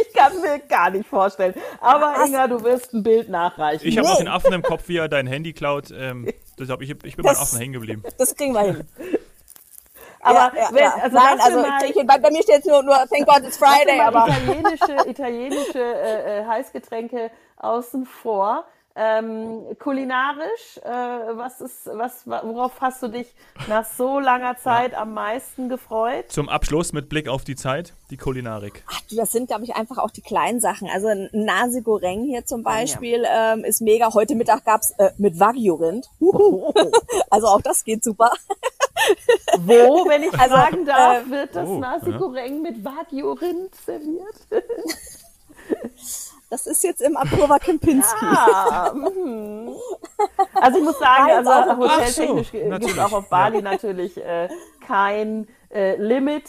[0.02, 1.54] Ich kann mir gar nicht vorstellen.
[1.80, 3.88] Aber Inga, du wirst ein Bild nachreichen.
[3.88, 5.92] Ich habe noch den Affen im Kopf, wie er dein Handy klaut.
[5.92, 8.04] Ähm, deshalb, ich, ich bin beim Affen hängen geblieben.
[8.18, 8.88] Das kriegen wir hin.
[10.22, 10.96] Aber ja, ja, wenn, ja.
[11.02, 13.58] also Nein, also mal- ich, bei, bei mir steht jetzt nur, nur Thank God it's
[13.58, 18.66] Friday, aber italienische, italienische äh, äh, Heißgetränke außen vor.
[18.94, 23.34] Ähm, kulinarisch, äh, was ist, was, wa- worauf hast du dich
[23.70, 26.26] nach so langer Zeit am meisten gefreut?
[26.30, 28.84] Zum Abschluss mit Blick auf die Zeit, die Kulinarik.
[28.90, 30.90] ach, du, das sind, glaube ich, einfach auch die kleinen Sachen.
[30.90, 34.14] Also ein Nasi Goreng hier Ah, zum Beispiel ähm, ist mega.
[34.14, 36.10] Heute Mittag gab's äh, mit Wagyu-Rind.
[36.20, 36.74] Huhu.
[37.30, 38.30] Also auch das geht super.
[39.60, 42.18] Wo, wenn ich Also, fragen darf, äh, wird das Oh, Nasi ja.
[42.18, 44.36] Goreng mit Wagyu-Rind serviert?
[46.52, 48.26] Das ist jetzt im Apurva Kempinski.
[48.26, 49.70] Ah, mhm.
[50.60, 54.50] also ich muss sagen, jetzt also hoteltechnisch so, gibt es auch auf Bali natürlich äh,
[54.86, 56.44] kein äh, Limit.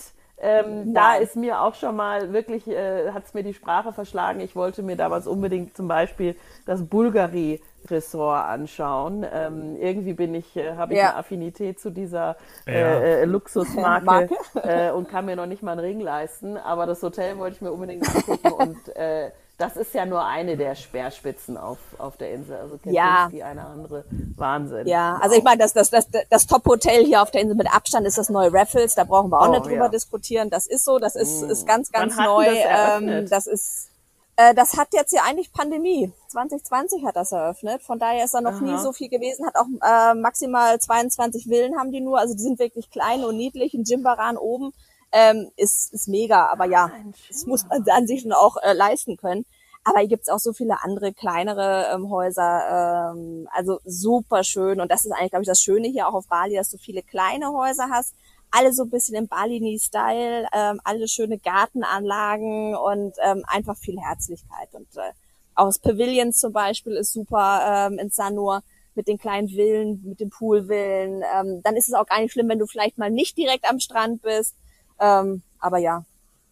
[0.44, 1.22] Ähm, da Nein.
[1.22, 4.40] ist mir auch schon mal wirklich, äh, hat es mir die Sprache verschlagen.
[4.40, 6.34] Ich wollte mir damals unbedingt zum Beispiel
[6.66, 9.24] das Bulgari-Ressort anschauen.
[9.32, 11.10] Ähm, irgendwie bin ich, äh, habe ich Ja.
[11.10, 12.36] eine Affinität zu dieser
[12.66, 12.72] Ja.
[12.72, 14.34] äh, äh, Luxusmarke Marke?
[14.64, 16.56] äh, und kann mir noch nicht mal einen Ring leisten.
[16.56, 20.56] Aber das Hotel wollte ich mir unbedingt angucken und äh, das ist ja nur eine
[20.56, 22.56] der Speerspitzen auf, auf der Insel.
[22.56, 23.24] Also Ja.
[23.28, 24.04] Kempinski eine andere.
[24.36, 24.86] Wahnsinn.
[24.88, 28.06] Ja, also ich meine, das, das, das, das Top-Hotel hier auf der Insel mit Abstand
[28.06, 28.94] ist das neue Raffles.
[28.94, 29.88] Da brauchen wir auch Oh, nicht drüber ja.
[29.88, 30.50] diskutieren.
[30.50, 32.44] Das ist so, das ist, ist ganz, ganz Wann neu.
[32.46, 33.88] das ähm, das ist,
[34.36, 36.12] äh, das hat jetzt ja eigentlich Pandemie.
[36.28, 37.82] 2020 hat das eröffnet.
[37.82, 38.78] Von daher ist da noch nie Aha.
[38.78, 39.46] so viel gewesen.
[39.46, 42.18] Hat auch äh, maximal 22 Villen haben die nur.
[42.18, 43.74] Also die sind wirklich klein und niedlich.
[43.74, 44.72] Ein Jimbaran oben
[45.12, 46.46] ähm, ist, ist mega.
[46.46, 46.90] Aber ja,
[47.28, 49.44] das muss man an sich schon auch äh, leisten können.
[49.84, 54.80] Aber hier gibt's auch so viele andere kleinere ähm, Häuser, ähm, also super schön.
[54.80, 57.02] Und das ist eigentlich, glaube ich, das Schöne hier auch auf Bali, dass du viele
[57.02, 58.14] kleine Häuser hast,
[58.52, 64.68] alle so ein bisschen im Balini-Style, ähm, alle schöne Gartenanlagen und ähm, einfach viel Herzlichkeit.
[64.72, 65.12] Und äh,
[65.54, 68.62] auch das Pavilions zum Beispiel ist super ähm, in Sanur
[68.94, 71.22] mit den kleinen Villen, mit den Poolvillen.
[71.34, 73.80] Ähm, dann ist es auch gar nicht schlimm, wenn du vielleicht mal nicht direkt am
[73.80, 74.54] Strand bist.
[75.00, 76.04] Ähm, aber ja,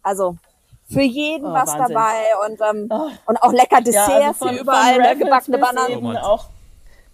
[0.03, 0.37] also
[0.89, 1.95] für jeden Oh, was Wahnsinn.
[1.95, 3.11] dabei und, ähm, Oh.
[3.27, 6.17] und auch lecker Ja, Desserts also von, überall, von ne, gebackene Bananen.
[6.19, 6.47] auch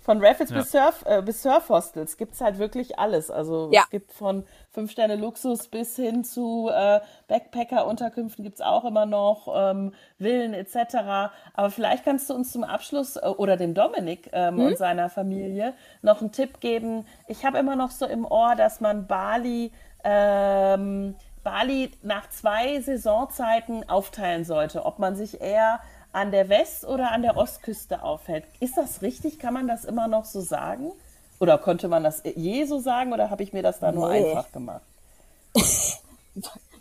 [0.00, 0.58] von Raffles Ja.
[0.58, 3.28] bis Surf, äh, bis Surfhostels gibt's halt wirklich alles.
[3.28, 3.82] Also Ja.
[3.82, 9.48] es gibt von fünf Sterne Luxus bis hin zu äh, Backpacker-Unterkünften gibt's auch immer noch,
[9.52, 11.32] ähm, Villen etc.
[11.54, 14.66] Aber vielleicht kannst du uns zum Abschluss äh, oder dem Dominik ähm, Hm?
[14.66, 17.04] und seiner Familie noch einen Tipp geben.
[17.26, 19.72] Ich habe immer noch so im Ohr, dass man Bali
[20.04, 25.80] ähm, Bali nach zwei Saisonzeiten aufteilen sollte, ob man sich eher
[26.12, 28.44] an der West- oder an der Ostküste aufhält.
[28.60, 29.38] Ist das richtig?
[29.38, 30.90] Kann man das immer noch so sagen?
[31.38, 34.30] Oder konnte man das je so sagen oder habe ich mir das da nur Nee.
[34.30, 34.80] einfach gemacht?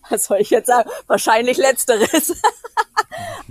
[0.09, 0.89] Was soll ich jetzt sagen?
[1.07, 2.11] Wahrscheinlich letzteres.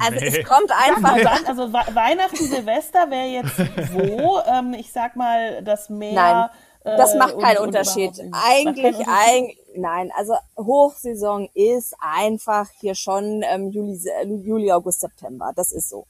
[0.00, 0.38] also Nee.
[0.40, 1.16] es kommt einfach.
[1.22, 3.58] Dann, also We- Weihnachten, Silvester wäre jetzt
[3.92, 4.40] wo?
[4.46, 6.12] Ähm, ich sag mal, das Meer.
[6.14, 6.48] Nein,
[6.84, 8.12] das äh, macht und- keinen und Unterschied.
[8.16, 8.30] nicht.
[8.30, 14.70] Macht keinen Eigentlich, eigentlich, nein, also Hochsaison ist einfach hier schon ähm, Juli, äh, Juli,
[14.70, 15.52] August, September.
[15.56, 16.06] Das ist so.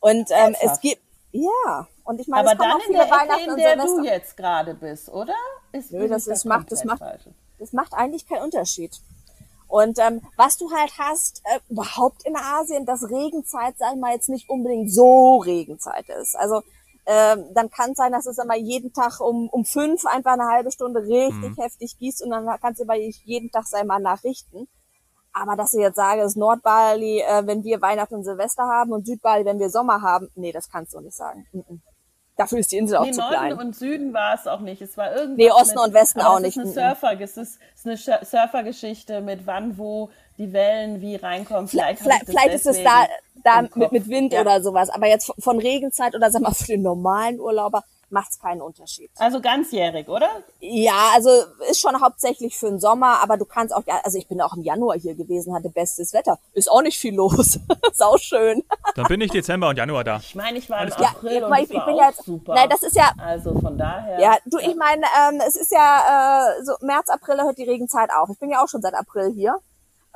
[0.00, 3.58] Und ähm, es gibt, ja, und ich meine, Aber dann in der Ecke, in und
[3.58, 5.34] der du jetzt gerade bist, oder?
[5.72, 7.02] Ist, Nö, das ich ist- da macht- das macht-?
[7.58, 8.92] Das macht eigentlich keinen Unterschied.
[9.66, 14.12] Und ähm, was du halt hast, äh, überhaupt in Asien, dass Regenzeit, sag ich mal,
[14.14, 16.36] jetzt nicht unbedingt so Regenzeit ist.
[16.36, 16.62] Also
[17.06, 20.46] ähm, dann kann es sein, dass es immer jeden Tag um, um fünf einfach eine
[20.46, 24.68] halbe Stunde richtig heftig gießt und dann kannst du bei jeden Tag sei mal nachrichten.
[25.32, 28.92] Aber dass ich jetzt sage, es ist Nordbali, äh, wenn wir Weihnachten und Silvester haben
[28.92, 31.46] und Südbali, wenn wir Sommer haben, nee, das kannst du nicht sagen.
[31.52, 31.82] Mhm.
[32.36, 33.58] Dafür ist die Insel auch Nee, zu Norden klein.
[33.58, 34.80] und Süden war es auch nicht.
[34.82, 36.56] Es war irgendwas Nee, Osten mit, und Westen auch das nicht.
[36.56, 36.90] Ist eine Mhm.
[36.94, 41.68] Surfer, es ist, es ist eine Surfergeschichte mit wann, wo die Wellen wie reinkommen.
[41.68, 43.06] Vielleicht, Vielleicht, vielleicht ist es da,
[43.44, 44.40] da im mit, mit Wind Ja.
[44.40, 44.90] oder sowas.
[44.90, 49.10] Aber jetzt von- Regenzeit oder sag mal für den normalen Urlauber macht es keinen Unterschied.
[49.18, 50.28] Also ganzjährig, oder?
[50.60, 51.30] Ja, also
[51.68, 54.54] ist schon hauptsächlich für den Sommer, aber du kannst auch, ja, also ich bin auch
[54.54, 56.38] im Januar hier gewesen, hatte bestes Wetter.
[56.52, 57.58] Ist auch nicht viel los.
[57.90, 58.62] ist auch schön.
[58.94, 60.18] Dann bin ich Dezember und Januar da.
[60.18, 61.98] Ich meine, ich war im Alles Ja, April jetzt und mal, ich, ich bin auch
[61.98, 62.54] ja jetzt, super.
[62.54, 64.20] nein, das ist ja, also von daher.
[64.20, 68.10] ja, du, ich meine, ähm, es ist ja, äh, so März, April hört die Regenzeit
[68.16, 68.28] auf.
[68.30, 69.56] Ich bin ja auch schon seit April hier.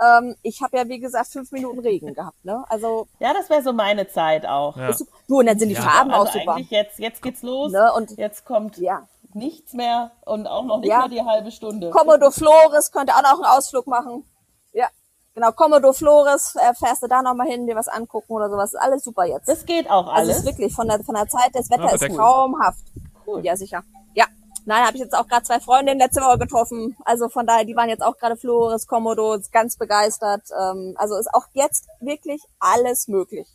[0.00, 2.64] Ähm, ich habe ja, wie gesagt, fünf Minuten Regen gehabt, ne?
[2.68, 4.76] Also, Ja, das wäre so meine Zeit auch.
[4.76, 4.90] Ja.
[4.90, 5.82] ist, du, und dann sind die Ja.
[5.82, 6.52] Farben also auch super.
[6.54, 7.72] eigentlich jetzt, jetzt geht's los.
[7.72, 9.08] Ne, und- jetzt kommt Ja.
[9.34, 11.00] nichts mehr und auch noch nicht Ja.
[11.00, 11.90] mal die halbe Stunde.
[11.90, 14.24] Commodore Flores könnte auch noch einen Ausflug machen.
[14.72, 14.86] Ja,
[15.34, 15.50] genau.
[15.52, 18.72] Commodore Flores, äh, fährst du da noch mal hin, dir was angucken oder sowas.
[18.74, 19.48] Ist alles super jetzt.
[19.48, 20.30] Das geht auch also alles.
[20.30, 22.84] es ist wirklich von der, von der Zeit, das Wetter Ja, ist traumhaft.
[23.26, 23.44] Cool.
[23.44, 23.82] Ja, sicher.
[24.14, 24.26] Ja,
[24.68, 26.94] Nein, habe ich jetzt auch gerade zwei Freundinnen letzte Woche getroffen.
[27.06, 30.42] Also von daher, die waren jetzt auch gerade Flores, Komodo, ganz begeistert.
[30.60, 33.48] Ähm, also ist auch jetzt wirklich alles möglich.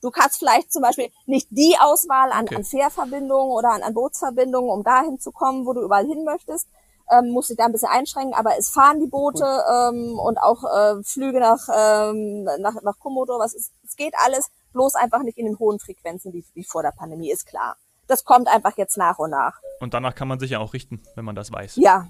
[0.00, 2.56] Du kannst vielleicht zum Beispiel nicht die Auswahl an, okay.
[2.56, 6.68] an Fährverbindungen oder an, an Bootsverbindungen, um dahin zu kommen, wo du überall hin möchtest.
[7.12, 10.64] Ähm, musst dich da ein bisschen einschränken, aber es fahren die Boote ähm, und auch
[10.64, 13.38] äh, Flüge nach, ähm, nach, nach Komodo.
[13.38, 16.82] Was ist, es geht alles, bloß einfach nicht in den hohen Frequenzen wie, wie vor
[16.82, 19.58] der Pandemie, ist klar das kommt einfach jetzt nach und nach.
[19.80, 21.76] Und danach kann man sich ja auch richten, wenn man das weiß.
[21.76, 22.06] Ja.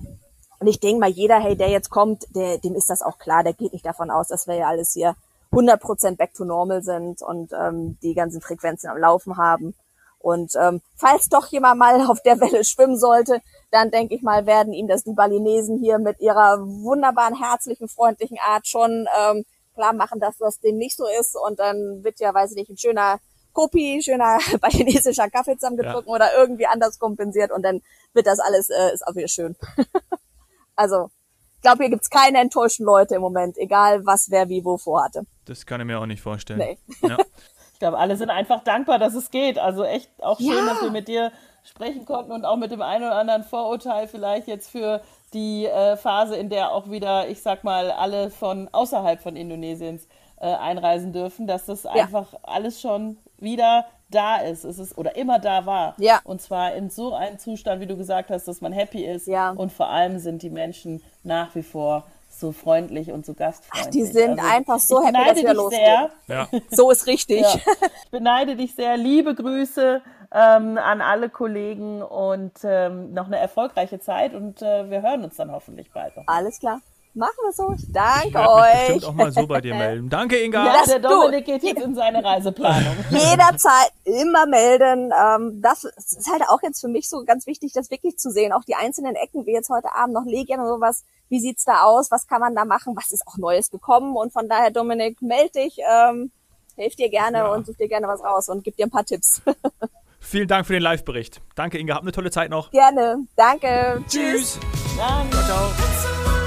[0.61, 3.43] Und ich denke mal, jeder, hey, der jetzt kommt, der, dem ist das auch klar,
[3.43, 5.17] der geht nicht davon aus, dass wir ja alles hier
[5.53, 9.75] 100% back to normal sind und ähm, die ganzen Frequenzen am Laufen haben.
[10.19, 14.47] Und ähm, falls doch jemand mal auf der Welle schwimmen sollte, dann denke ich mal,
[14.47, 19.93] werden ihm das die Balinesen hier mit ihrer wunderbaren, herzlichen, freundlichen Art schon ähm, klar
[19.93, 21.37] machen, dass das dem nicht so ist.
[21.37, 23.19] Und dann wird ja, weiß ich nicht, ein schöner
[23.55, 26.15] Kopi, schöner balinesischer Kaffee zusammengetrunken ja.
[26.15, 27.81] oder irgendwie anders kompensiert und dann
[28.13, 29.57] wird das alles, äh, ist auch wieder schön.
[30.77, 31.11] also,
[31.57, 35.23] ich glaube, hier gibt's keine enttäuschten Leute im Moment, egal was wer wie wo vorhatte.
[35.47, 36.59] Das kann ich mir auch nicht vorstellen.
[36.59, 36.79] Nee.
[37.01, 37.17] Ja.
[37.73, 39.59] ich glaube, alle sind einfach dankbar, dass es geht.
[39.59, 40.67] Also echt auch schön, ja.
[40.67, 44.47] dass wir mit dir sprechen konnten und auch mit dem einen oder anderen Vorurteil vielleicht
[44.47, 45.01] jetzt für
[45.33, 50.07] die äh, Phase, in der auch wieder, ich sag mal, alle von außerhalb von Indonesiens
[50.45, 51.93] äh, einreisen dürfen, dass das ja.
[51.93, 54.65] einfach alles schon wieder da ist.
[54.65, 55.95] Es ist oder immer da war.
[55.97, 56.21] Ja.
[56.25, 59.27] Und zwar in so einem Zustand, wie du gesagt hast, dass man happy ist.
[59.27, 59.51] Ja.
[59.51, 63.87] Und vor allem sind die Menschen nach wie vor so freundlich und so gastfreundlich.
[63.87, 66.11] Ach, die sind also, einfach so happy, dass wir losgehen.
[66.27, 66.47] Sehr.
[66.53, 66.61] Ja.
[66.71, 67.41] So ist richtig.
[67.41, 67.55] Ja.
[67.55, 68.99] Ich beneide dich sehr.
[68.99, 75.01] Liebe Grüße ähm, an alle Kollegen und ähm, noch eine erfolgreiche Zeit und äh, wir
[75.01, 76.25] hören uns dann hoffentlich bald noch.
[76.27, 76.81] Alles klar.
[77.15, 77.73] Machen wir so.
[77.73, 78.65] Ich danke ich euch.
[78.65, 80.11] Mich bestimmt auch mal so bei dir melden.
[80.11, 80.67] Danke, Inga.
[80.67, 82.97] Ja, der Dominik geht jetzt in seine Reiseplanung.
[83.11, 85.13] Jederzeit immer melden.
[85.13, 88.53] Ähm, das ist halt auch jetzt für mich so ganz wichtig, das wirklich zu sehen.
[88.53, 91.05] Auch die einzelnen Ecken, wie jetzt heute Abend noch Legien und sowas.
[91.29, 92.11] Wie sieht's da aus?
[92.11, 92.97] Was kann man da machen?
[92.97, 94.17] Was ist auch Neues gekommen?
[94.17, 95.79] Und von daher, Dominik, meld dich.
[95.89, 96.33] Ähm,
[96.77, 97.53] hilf dir gerne ja.
[97.53, 99.41] und such dir gerne was raus und gib dir ein paar Tipps.
[100.21, 101.43] Vielen Dank für den Live-Bericht.
[101.55, 101.95] Danke, Inga.
[101.95, 102.71] Habt eine tolle Zeit noch.
[102.71, 103.27] Gerne.
[103.37, 104.03] Danke.
[104.09, 104.59] Tschüss.
[104.59, 104.61] Tschüss.
[104.97, 105.37] Danke.
[105.37, 106.44] Ciao, ciao.